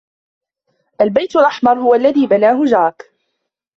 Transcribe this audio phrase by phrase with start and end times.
[1.01, 3.11] البيت الأحمر هو الذي بناه جاك.